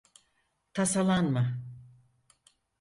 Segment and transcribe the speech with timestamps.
[0.73, 1.43] Tasalanma.